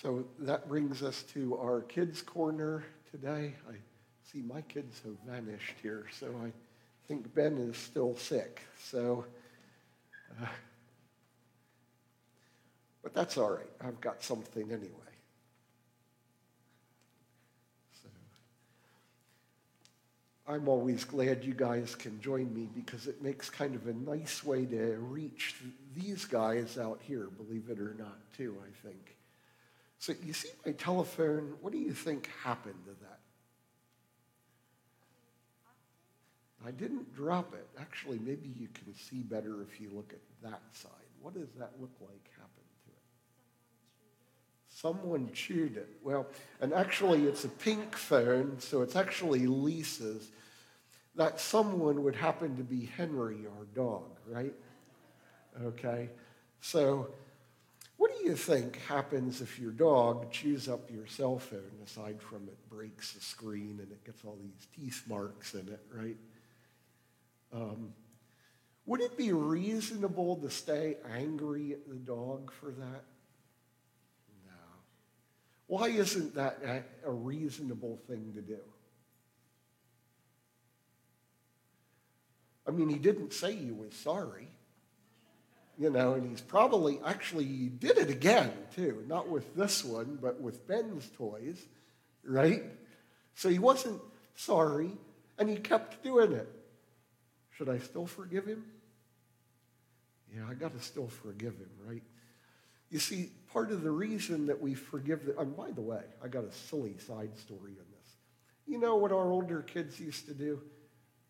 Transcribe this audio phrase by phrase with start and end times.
[0.00, 3.54] So that brings us to our kids' corner today.
[3.68, 3.74] I
[4.32, 6.52] see my kids have vanished here, so I
[7.06, 8.62] think Ben is still sick.
[8.82, 9.26] So,
[10.40, 10.46] uh,
[13.02, 13.70] but that's all right.
[13.82, 14.88] I've got something anyway.
[18.02, 18.08] So,
[20.48, 24.42] I'm always glad you guys can join me because it makes kind of a nice
[24.42, 25.56] way to reach
[25.94, 29.19] these guys out here, believe it or not, too, I think.
[30.00, 33.18] So you see my telephone, what do you think happened to that?
[36.66, 37.66] I didn't drop it.
[37.78, 40.90] Actually, maybe you can see better if you look at that side.
[41.20, 43.02] What does that look like happened to it?
[44.68, 45.88] Someone chewed it.
[46.02, 46.26] Well,
[46.62, 50.30] and actually it's a pink phone, so it's actually Lisa's.
[51.16, 54.54] That someone would happen to be Henry, our dog, right?
[55.62, 56.08] Okay.
[56.62, 57.08] So
[58.00, 62.48] what do you think happens if your dog chews up your cell phone, aside from
[62.48, 66.16] it breaks the screen and it gets all these teeth marks in it, right?
[67.52, 67.92] Um,
[68.86, 73.04] would it be reasonable to stay angry at the dog for that?
[74.46, 74.62] No.
[75.66, 76.58] Why isn't that
[77.04, 78.60] a reasonable thing to do?
[82.66, 84.48] I mean, he didn't say he was sorry
[85.80, 90.18] you know, and he's probably actually he did it again too, not with this one,
[90.20, 91.58] but with Ben's toys,
[92.22, 92.62] right?
[93.34, 94.02] So he wasn't
[94.34, 94.90] sorry,
[95.38, 96.48] and he kept doing it.
[97.56, 98.62] Should I still forgive him?
[100.36, 102.02] Yeah, I got to still forgive him, right?
[102.90, 106.28] You see, part of the reason that we forgive, the, and by the way, I
[106.28, 108.16] got a silly side story on this.
[108.66, 110.60] You know what our older kids used to do?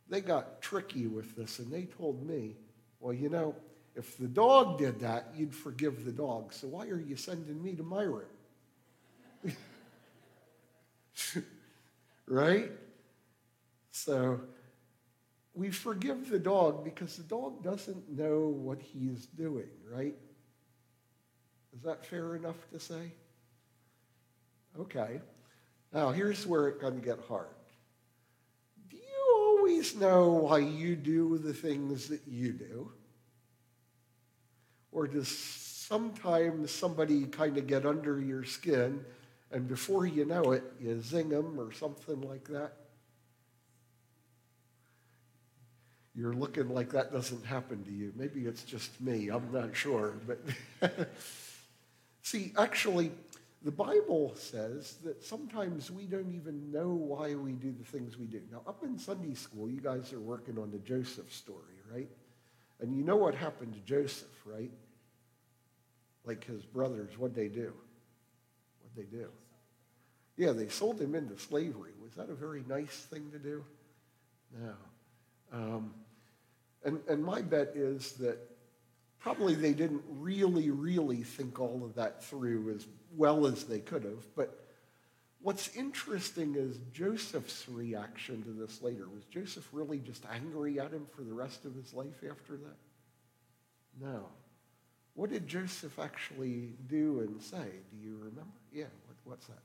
[0.09, 2.57] They got tricky with this, and they told me,
[2.99, 3.55] well, you know,
[3.97, 6.53] if the dog did that, you'd forgive the dog.
[6.53, 8.23] So why are you sending me to my room?
[12.27, 12.71] right?
[13.91, 14.41] So
[15.55, 20.15] we forgive the dog because the dog doesn't know what he's doing, right?
[21.75, 23.13] Is that fair enough to say?
[24.79, 25.21] Okay.
[25.93, 27.49] Now, here's where it can get hard.
[28.89, 32.93] Do you always know why you do the things that you do?
[34.93, 39.05] Or does sometimes somebody kind of get under your skin
[39.53, 42.73] and before you know it, you zing them or something like that?
[46.15, 48.13] You're looking like that doesn't happen to you.
[48.17, 49.29] Maybe it's just me.
[49.29, 50.15] I'm not sure.
[50.27, 50.41] But
[52.23, 53.13] see, actually,
[53.63, 58.27] the Bible says that sometimes we don't even know why we do the things we
[58.27, 58.41] do.
[58.51, 62.09] Now, up in Sunday school, you guys are working on the Joseph story, right?
[62.81, 64.71] And you know what happened to Joseph, right?
[66.25, 67.73] Like his brothers, what'd they do?
[68.83, 69.29] What'd they do?
[70.37, 71.93] Yeah, they sold him into slavery.
[72.03, 73.65] Was that a very nice thing to do?
[74.59, 74.73] No.
[75.53, 75.95] Um,
[76.85, 78.39] and, and my bet is that
[79.19, 82.87] probably they didn't really, really think all of that through as
[83.17, 84.25] well as they could have.
[84.35, 84.60] But
[85.43, 89.09] what's interesting is Joseph's reaction to this later.
[89.13, 92.77] Was Joseph really just angry at him for the rest of his life after that?
[94.01, 94.27] No.
[95.15, 97.67] What did Joseph actually do and say?
[97.91, 98.45] Do you remember?
[98.73, 99.63] Yeah, what, what's that?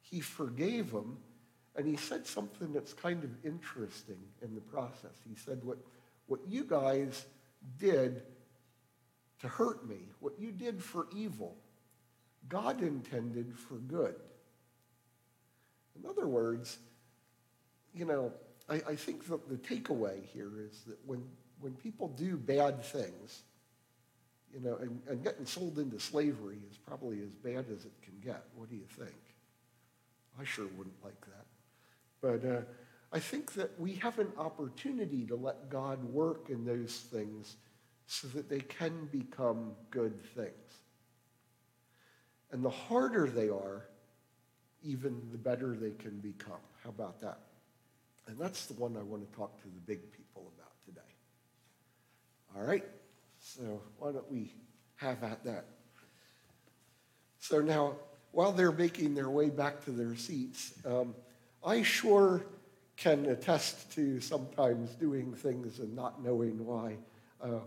[0.00, 1.18] He forgave him,
[1.76, 5.16] and he said something that's kind of interesting in the process.
[5.28, 5.78] He said, What,
[6.26, 7.26] what you guys
[7.78, 8.22] did
[9.40, 11.56] to hurt me, what you did for evil,
[12.48, 14.14] God intended for good.
[15.98, 16.78] In other words,
[17.94, 18.32] you know,
[18.68, 21.24] I, I think that the takeaway here is that when,
[21.60, 23.42] when people do bad things,
[24.52, 28.14] you know, and, and getting sold into slavery is probably as bad as it can
[28.22, 28.44] get.
[28.54, 29.16] What do you think?
[30.40, 31.46] I sure wouldn't like that.
[32.20, 32.60] But uh,
[33.12, 37.56] I think that we have an opportunity to let God work in those things
[38.06, 40.52] so that they can become good things.
[42.50, 43.88] And the harder they are,
[44.88, 46.64] even the better they can become.
[46.82, 47.38] How about that?
[48.26, 51.00] And that's the one I want to talk to the big people about today.
[52.56, 52.84] All right?
[53.38, 54.50] So why don't we
[54.96, 55.66] have at that?
[57.38, 57.96] So now,
[58.32, 61.14] while they're making their way back to their seats, um,
[61.64, 62.46] I sure
[62.96, 66.96] can attest to sometimes doing things and not knowing why.
[67.42, 67.60] Uh,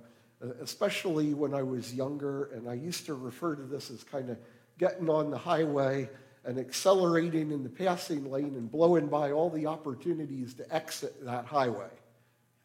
[0.62, 4.38] especially when I was younger, and I used to refer to this as kind of
[4.80, 6.10] getting on the highway
[6.44, 11.46] and accelerating in the passing lane and blowing by all the opportunities to exit that
[11.46, 11.90] highway,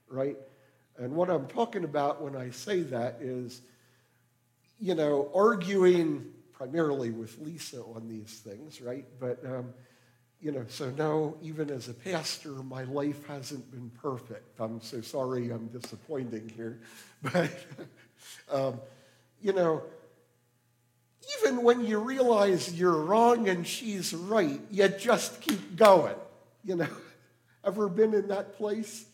[0.09, 0.37] right?
[0.99, 3.61] And what I'm talking about when I say that is,
[4.81, 9.05] you know, arguing primarily with Lisa on these things, right?
[9.21, 9.75] But, um,
[10.41, 14.59] you know, so no, even as a pastor, my life hasn't been perfect.
[14.59, 16.81] I'm so sorry I'm disappointing here.
[17.23, 17.51] But,
[18.53, 18.81] um,
[19.41, 19.83] you know,
[21.39, 26.15] even when you realize you're wrong and she's right, you just keep going.
[26.65, 26.89] You know,
[27.65, 29.07] ever been in that place?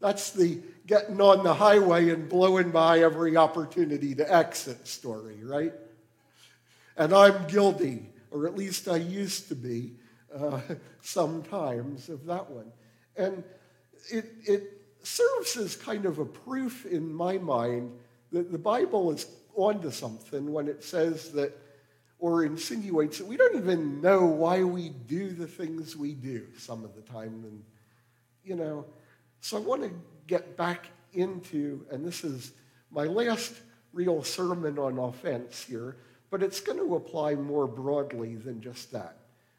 [0.00, 5.72] That's the getting on the highway and blowing by every opportunity to exit story, right?
[6.96, 9.92] And I'm guilty, or at least I used to be
[10.36, 10.60] uh,
[11.00, 12.70] sometimes of that one.
[13.16, 13.44] And
[14.10, 17.92] it, it serves as kind of a proof in my mind
[18.32, 21.56] that the Bible is onto something when it says that
[22.18, 26.84] or insinuates that we don't even know why we do the things we do some
[26.84, 27.44] of the time.
[27.44, 27.62] And,
[28.44, 28.86] you know,
[29.40, 29.90] so I want to
[30.26, 32.52] get back into, and this is
[32.90, 33.54] my last
[33.92, 35.96] real sermon on offense here,
[36.30, 39.18] but it's going to apply more broadly than just that.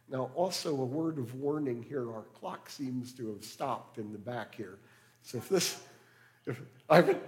[0.09, 4.17] Now, also a word of warning here our clock seems to have stopped in the
[4.17, 4.77] back here.
[5.23, 5.81] So if this,
[6.45, 7.19] if I have, an,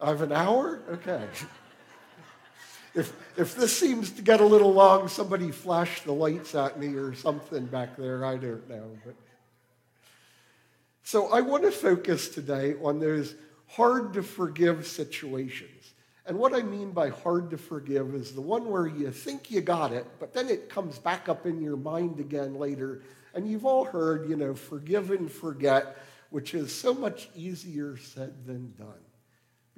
[0.00, 0.80] I have an hour?
[0.88, 1.26] Okay.
[2.94, 6.94] if, if this seems to get a little long, somebody flash the lights at me
[6.94, 8.24] or something back there.
[8.24, 8.96] I don't know.
[9.04, 9.16] But.
[11.02, 13.34] So I want to focus today on those
[13.66, 15.94] hard to forgive situations.
[16.26, 19.62] And what I mean by hard to forgive is the one where you think you
[19.62, 23.02] got it, but then it comes back up in your mind again later.
[23.34, 25.96] And you've all heard, you know, forgive and forget,
[26.30, 29.07] which is so much easier said than done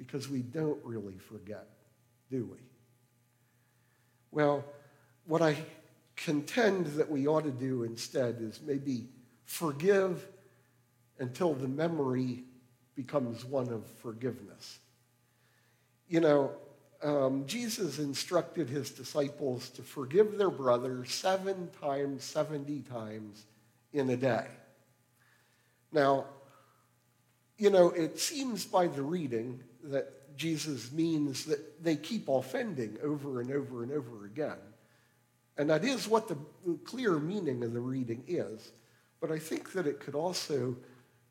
[0.07, 1.67] because we don't really forget,
[2.31, 2.57] do we?
[4.31, 4.65] Well,
[5.27, 5.55] what I
[6.15, 9.09] contend that we ought to do instead is maybe
[9.45, 10.27] forgive
[11.19, 12.43] until the memory
[12.95, 14.79] becomes one of forgiveness.
[16.09, 16.51] You know,
[17.03, 23.45] um, Jesus instructed his disciples to forgive their brother seven times, 70 times
[23.93, 24.47] in a day.
[25.91, 26.25] Now,
[27.59, 33.41] you know, it seems by the reading that Jesus means that they keep offending over
[33.41, 34.57] and over and over again.
[35.57, 36.37] And that is what the
[36.85, 38.71] clear meaning of the reading is.
[39.19, 40.75] But I think that it could also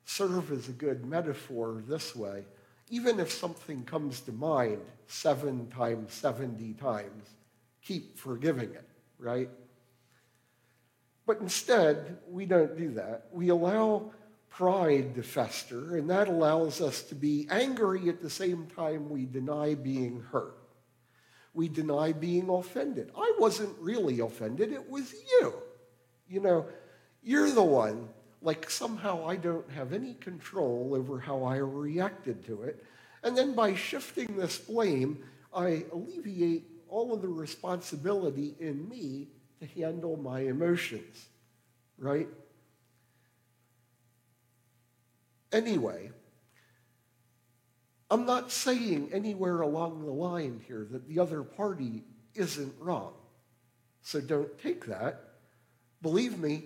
[0.05, 2.44] serve as a good metaphor this way.
[2.88, 7.29] Even if something comes to mind seven times, 70 times,
[7.82, 8.88] keep forgiving it,
[9.19, 9.49] right?
[11.26, 13.26] But instead, we don't do that.
[13.32, 14.12] We allow
[14.50, 19.25] pride to fester, and that allows us to be angry at the same time we
[19.25, 20.58] deny being hurt.
[21.55, 23.11] We deny being offended.
[23.17, 25.55] I wasn't really offended, it was you.
[26.29, 26.67] You know,
[27.23, 28.08] you're the one
[28.43, 32.85] like somehow I don't have any control over how I reacted to it.
[33.23, 35.23] And then by shifting this blame,
[35.55, 39.29] I alleviate all of the responsibility in me
[39.61, 41.26] to handle my emotions,
[41.99, 42.29] right?
[45.52, 46.11] Anyway,
[48.11, 52.05] I'm not saying anywhere along the line here that the other party
[52.35, 53.12] isn't wrong.
[54.02, 55.25] So don't take that.
[56.02, 56.64] Believe me,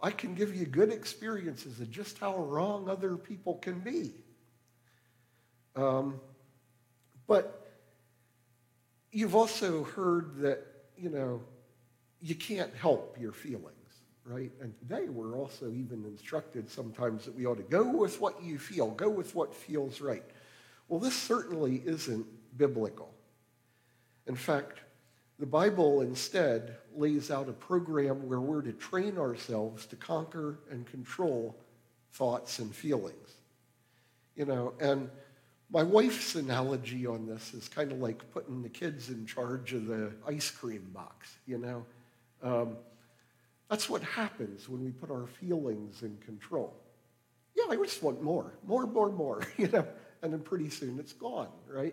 [0.00, 4.12] I can give you good experiences of just how wrong other people can be.
[5.76, 6.20] Um,
[7.26, 7.64] but
[9.10, 10.60] you've also heard that,
[10.96, 11.42] you know,
[12.20, 13.73] you can't help your feelings,
[14.24, 14.50] right?
[14.60, 18.58] And today we're also even instructed sometimes that we ought to go with what you
[18.58, 20.24] feel, go with what feels right.
[20.88, 22.26] Well, this certainly isn't
[22.56, 23.12] biblical.
[24.26, 24.80] In fact,
[25.38, 30.86] the Bible instead lays out a program where we're to train ourselves to conquer and
[30.86, 31.56] control
[32.12, 33.32] thoughts and feelings.
[34.36, 35.10] You know, and
[35.70, 39.86] my wife's analogy on this is kind of like putting the kids in charge of
[39.86, 41.84] the ice cream box, you know.
[42.42, 42.76] Um,
[43.74, 46.72] that's what happens when we put our feelings in control.
[47.56, 49.84] Yeah, I just want more, more, more, more, you know,
[50.22, 51.92] and then pretty soon it's gone, right?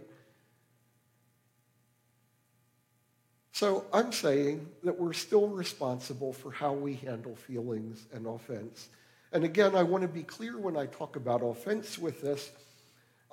[3.52, 8.90] So I'm saying that we're still responsible for how we handle feelings and offense.
[9.32, 12.52] And again, I want to be clear when I talk about offense with this.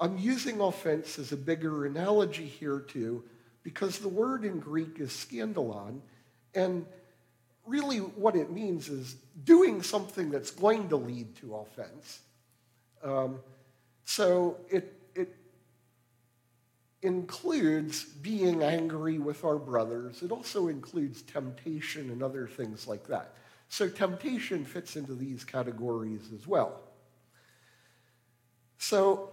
[0.00, 3.24] I'm using offense as a bigger analogy here too,
[3.62, 6.00] because the word in Greek is scandalon,
[6.54, 6.86] and
[7.68, 12.20] really what it means is doing something that's going to lead to offense.
[13.04, 13.38] Um,
[14.04, 14.98] so it
[17.02, 20.22] includes being angry with our brothers.
[20.22, 23.34] It also includes temptation and other things like that.
[23.68, 26.80] So temptation fits into these categories as well.
[28.78, 29.30] So,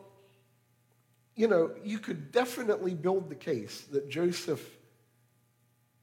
[1.36, 4.78] you know, you could definitely build the case that Joseph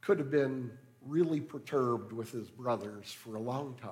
[0.01, 0.71] could have been
[1.07, 3.91] really perturbed with his brothers for a long time.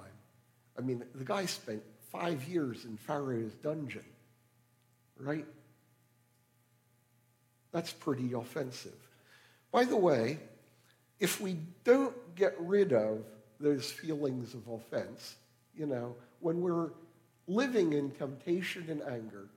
[0.78, 4.04] I mean, the guy spent five years in Pharaoh's dungeon,
[5.18, 5.46] right?
[7.72, 8.98] That's pretty offensive.
[9.70, 10.38] By the way,
[11.20, 13.24] if we don't get rid of
[13.60, 15.36] those feelings of offense,
[15.76, 16.90] you know, when we're
[17.46, 19.48] living in temptation and anger,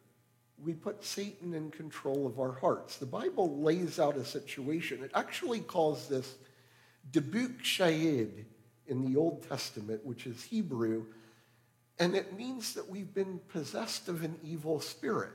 [0.63, 2.97] we put Satan in control of our hearts.
[2.97, 5.03] The Bible lays out a situation.
[5.03, 6.35] It actually calls this
[7.13, 8.45] debuk shayid
[8.87, 11.05] in the Old Testament, which is Hebrew,
[11.99, 15.31] and it means that we've been possessed of an evil spirit.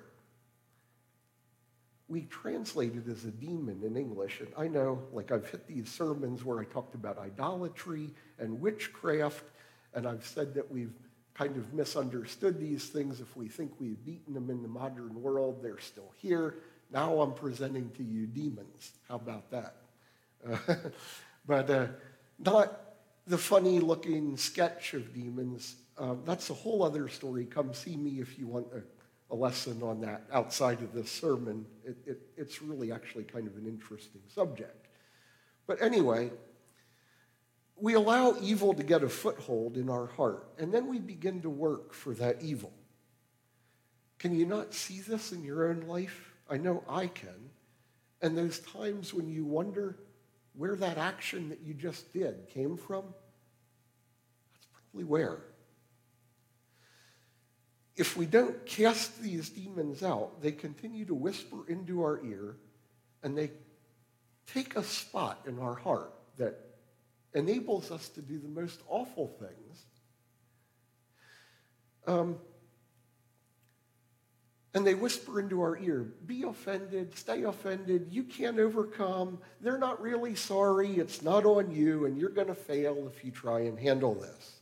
[2.08, 5.88] We translate it as a demon in English, and I know, like, I've hit these
[5.88, 9.44] sermons where I talked about idolatry and witchcraft,
[9.94, 10.94] and I've said that we've
[11.34, 13.20] kind of misunderstood these things.
[13.20, 16.56] If we think we've beaten them in the modern world, they're still here.
[16.90, 18.92] Now I'm presenting to you demons.
[19.08, 19.76] How about that?
[20.46, 20.56] Uh,
[21.48, 21.86] but uh,
[22.38, 22.78] not
[23.26, 25.76] the funny looking sketch of demons.
[25.96, 27.46] Um, that's a whole other story.
[27.46, 31.66] Come see me if you want a, a lesson on that outside of this sermon.
[31.84, 34.86] It, it, it's really actually kind of an interesting subject.
[35.66, 36.30] But anyway,
[37.76, 41.50] we allow evil to get a foothold in our heart, and then we begin to
[41.50, 42.72] work for that evil.
[44.18, 46.34] Can you not see this in your own life?
[46.50, 47.50] I know I can.
[48.20, 49.96] And those times when you wonder
[50.58, 53.04] where that action that you just did came from,
[54.52, 55.38] that's probably where.
[57.96, 62.56] If we don't cast these demons out, they continue to whisper into our ear
[63.22, 63.52] and they
[64.52, 66.58] take a spot in our heart that
[67.34, 69.84] enables us to do the most awful things.
[72.06, 72.36] Um,
[74.78, 80.00] and they whisper into our ear, be offended, stay offended, you can't overcome, they're not
[80.00, 83.76] really sorry, it's not on you, and you're going to fail if you try and
[83.76, 84.60] handle this.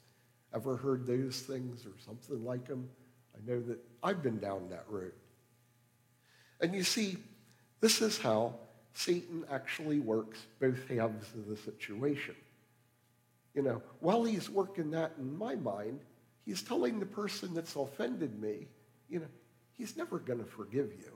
[0.54, 2.88] Ever heard those things or something like them?
[3.34, 5.12] I know that I've been down that road.
[6.62, 7.18] And you see,
[7.82, 8.54] this is how
[8.94, 12.36] Satan actually works both halves of the situation.
[13.52, 16.00] You know, while he's working that in my mind,
[16.46, 18.68] he's telling the person that's offended me,
[19.10, 19.26] you know,
[19.76, 21.12] he's never going to forgive you.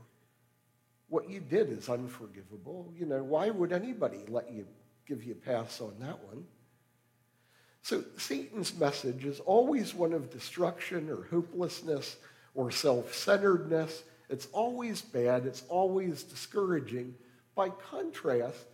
[1.09, 2.93] What you did is unforgivable.
[2.97, 4.67] You know, why would anybody let you
[5.07, 6.45] give you a pass on that one?
[7.83, 12.17] So Satan's message is always one of destruction or hopelessness
[12.55, 14.03] or self-centeredness.
[14.29, 15.47] It's always bad.
[15.47, 17.15] It's always discouraging.
[17.57, 18.67] By contrast,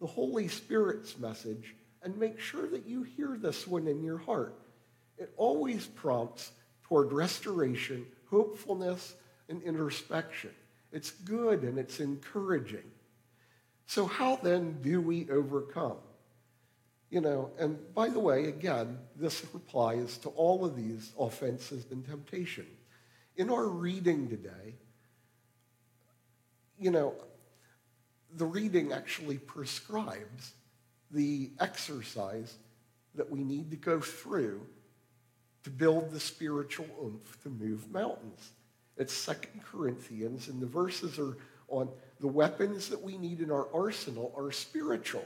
[0.00, 4.54] the Holy Spirit's message and make sure that you hear this one in your heart.
[5.16, 6.52] It always prompts
[6.84, 9.14] toward restoration, hopefulness,
[9.48, 10.50] and introspection.
[10.92, 12.90] It's good and it's encouraging.
[13.86, 15.96] So, how then do we overcome?
[17.10, 22.04] You know, and by the way, again, this applies to all of these offenses and
[22.04, 22.66] temptation.
[23.36, 24.74] In our reading today,
[26.78, 27.14] you know,
[28.36, 30.52] the reading actually prescribes
[31.10, 32.56] the exercise
[33.14, 34.60] that we need to go through
[35.64, 38.52] to build the spiritual oomph to move mountains.
[38.98, 41.36] It's Second Corinthians, and the verses are
[41.68, 41.88] on
[42.20, 45.24] the weapons that we need in our arsenal are spiritual.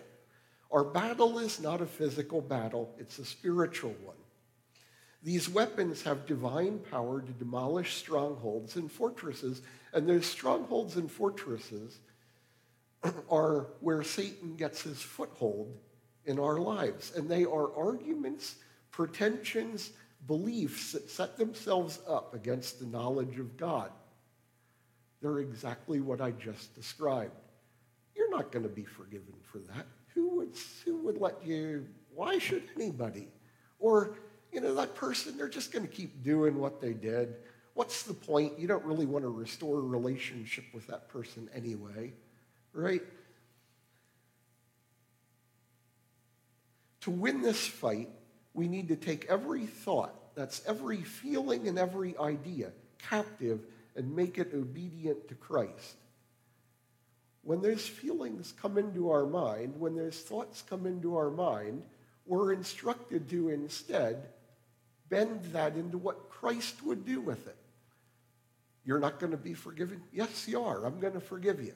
[0.71, 4.17] Our battle is not a physical battle, it's a spiritual one.
[5.23, 9.63] These weapons have divine power to demolish strongholds and fortresses,
[9.93, 12.01] and those strongholds and fortresses
[13.31, 15.79] are where Satan gets his foothold
[16.25, 17.13] in our lives.
[17.15, 18.57] And they are arguments,
[18.91, 19.93] pretensions,
[20.27, 23.91] beliefs that set themselves up against the knowledge of God.
[25.21, 27.33] They're exactly what I just described.
[28.15, 29.87] You're not going to be forgiven for that.
[30.15, 31.87] Who would, who would let you?
[32.15, 33.29] Why should anybody?
[33.79, 34.17] Or,
[34.53, 37.37] you know, that person, they're just going to keep doing what they did.
[37.75, 38.59] What's the point?
[38.59, 42.13] You don't really want to restore a relationship with that person anyway
[42.73, 43.03] right?
[47.03, 48.09] To win this fight,
[48.55, 53.61] we need to take every thought, that's every feeling and every idea, captive
[53.97, 55.97] and make it obedient to Christ.
[57.43, 61.83] When those feelings come into our mind, when those thoughts come into our mind,
[62.25, 64.29] we're instructed to instead
[65.09, 67.57] bend that into what Christ would do with it.
[68.85, 70.03] You're not going to be forgiven?
[70.13, 70.85] Yes, you are.
[70.85, 71.75] I'm going to forgive you.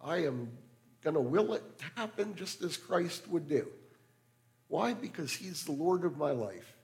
[0.00, 0.50] I am
[1.02, 3.66] going to will it to happen just as Christ would do.
[4.68, 4.94] Why?
[4.94, 6.74] Because he's the Lord of my life.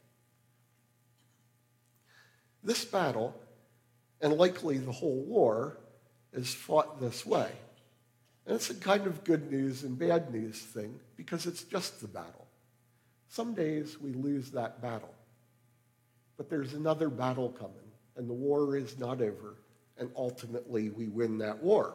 [2.63, 3.35] This battle,
[4.21, 5.79] and likely the whole war,
[6.33, 7.51] is fought this way.
[8.47, 12.09] And it's a kind of good news and bad news thing because it's just the
[12.09, 12.47] battle.
[13.29, 15.15] Some days we lose that battle,
[16.37, 19.57] but there's another battle coming, and the war is not over,
[19.99, 21.95] and ultimately we win that war.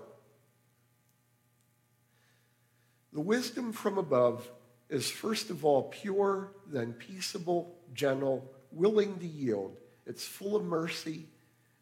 [3.13, 4.49] The wisdom from above
[4.89, 9.77] is first of all pure, then peaceable, gentle, willing to yield.
[10.05, 11.27] It's full of mercy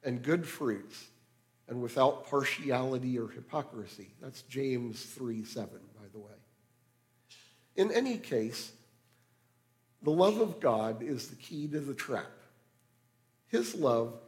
[0.03, 1.07] and good fruits,
[1.67, 4.09] and without partiality or hypocrisy.
[4.21, 6.31] That's James 3 7, by the way.
[7.75, 8.71] In any case,
[10.01, 12.31] the love of God is the key to the trap.
[13.47, 14.19] His love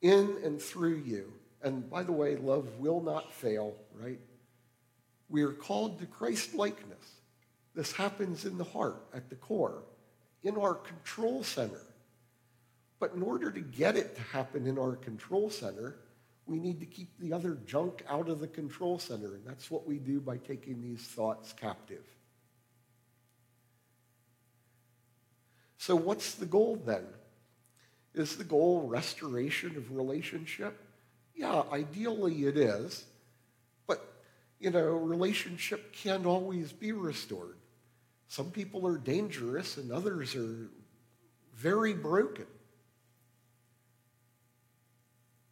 [0.00, 1.32] in and through you.
[1.62, 4.20] And by the way, love will not fail, right?
[5.28, 7.06] We are called to Christ likeness.
[7.74, 9.82] This happens in the heart, at the core,
[10.42, 11.80] in our control center.
[13.00, 15.96] But in order to get it to happen in our control center,
[16.46, 19.34] we need to keep the other junk out of the control center.
[19.34, 22.04] And that's what we do by taking these thoughts captive.
[25.78, 27.04] So, what's the goal then?
[28.14, 30.80] Is the goal restoration of relationship?
[31.34, 33.04] Yeah, ideally it is.
[33.86, 34.02] But,
[34.60, 37.56] you know, relationship can't always be restored.
[38.28, 40.70] Some people are dangerous and others are
[41.54, 42.46] very broken.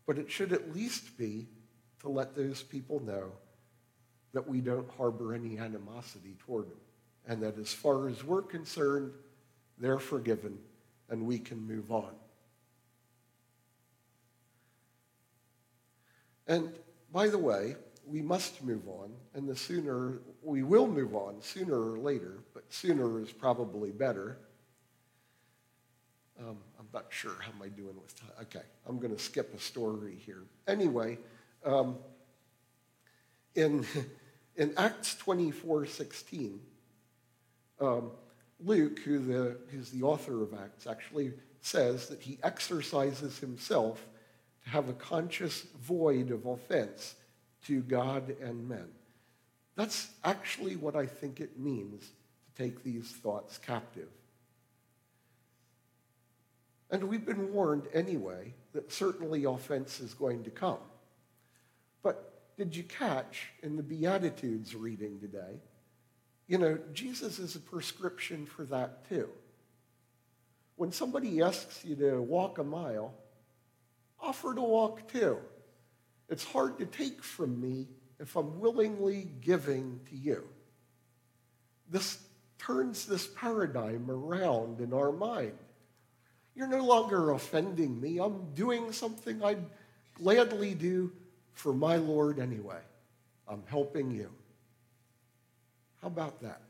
[0.06, 1.46] But it should at least be
[2.00, 3.32] to let those people know
[4.32, 6.80] that we don't harbor any animosity toward them.
[7.26, 9.12] And that as far as we're concerned,
[9.78, 10.58] they're forgiven
[11.08, 12.12] and we can move on.
[16.48, 16.72] And
[17.12, 21.92] by the way, we must move on, and the sooner we will move on, sooner
[21.92, 24.38] or later, but sooner is probably better.
[26.38, 28.30] Um, I'm not sure how am I doing with time.
[28.42, 30.42] Okay, I'm going to skip a story here.
[30.66, 31.18] Anyway,
[31.64, 31.96] um,
[33.54, 33.86] in
[34.56, 36.60] in Acts 24, 16,
[37.80, 38.10] um,
[38.60, 44.04] Luke, who the, who's the author of Acts, actually says that he exercises himself
[44.64, 47.14] to have a conscious void of offense
[47.66, 48.88] to God and men.
[49.76, 54.08] That's actually what I think it means to take these thoughts captive.
[56.90, 60.78] And we've been warned anyway that certainly offense is going to come.
[62.02, 65.60] But did you catch in the Beatitudes reading today?
[66.48, 69.30] You know, Jesus is a prescription for that too.
[70.76, 73.14] When somebody asks you to walk a mile,
[74.20, 75.38] offer to walk too.
[76.32, 80.48] It's hard to take from me if I'm willingly giving to you.
[81.90, 82.24] This
[82.56, 85.58] turns this paradigm around in our mind.
[86.54, 88.18] You're no longer offending me.
[88.18, 89.62] I'm doing something I'd
[90.14, 91.12] gladly do
[91.52, 92.80] for my Lord anyway.
[93.46, 94.30] I'm helping you.
[96.00, 96.62] How about that?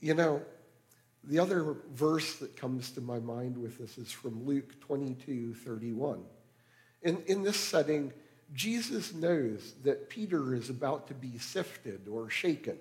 [0.00, 0.40] You know,
[1.26, 6.22] the other verse that comes to my mind with this is from Luke 22 31.
[7.02, 8.12] In, in this setting,
[8.52, 12.78] Jesus knows that Peter is about to be sifted or shaken.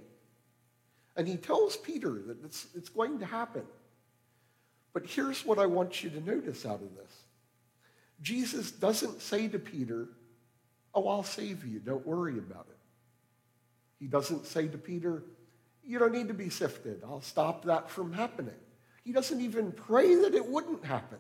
[1.15, 3.63] And he tells Peter that it's, it's going to happen.
[4.93, 7.11] But here's what I want you to notice out of this
[8.21, 10.07] Jesus doesn't say to Peter,
[10.95, 11.79] Oh, I'll save you.
[11.79, 12.77] Don't worry about it.
[13.99, 15.23] He doesn't say to Peter,
[15.85, 17.01] you don't need to be sifted.
[17.03, 18.55] I'll stop that from happening.
[19.03, 21.17] He doesn't even pray that it wouldn't happen.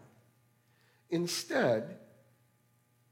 [1.09, 1.97] Instead,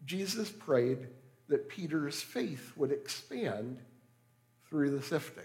[0.06, 1.08] Jesus prayed
[1.50, 3.80] that Peter's faith would expand
[4.70, 5.44] through the sifting.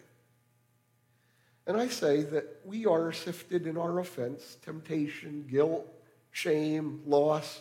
[1.66, 5.84] And I say that we are sifted in our offense, temptation, guilt,
[6.30, 7.60] shame, loss.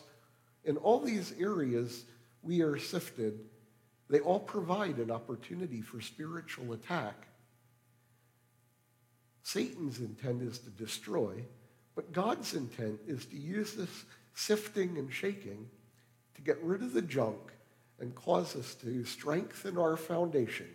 [0.63, 2.05] In all these areas,
[2.43, 3.39] we are sifted.
[4.07, 7.27] They all provide an opportunity for spiritual attack
[9.45, 11.35] Satan's intent is to destroy,
[11.93, 15.69] but God's intent is to use this sifting and shaking
[16.33, 17.53] to get rid of the junk
[17.99, 20.65] and cause us to strengthen our foundation.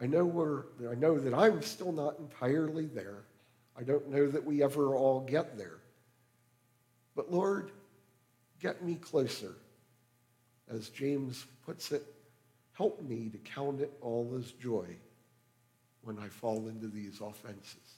[0.00, 3.24] I know, we're, I know that I'm still not entirely there.
[3.78, 5.80] I don't know that we ever all get there.
[7.14, 7.72] But Lord,
[8.58, 9.52] get me closer.
[10.70, 12.04] As James puts it,
[12.72, 14.96] help me to count it all as joy
[16.06, 17.95] when I fall into these offenses.